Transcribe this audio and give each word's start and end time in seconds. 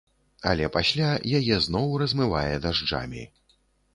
Але 0.51 0.69
пасля 0.77 1.09
яе 1.41 1.59
зноў 1.65 1.93
размывае 2.03 2.55
дажджамі. 2.65 3.23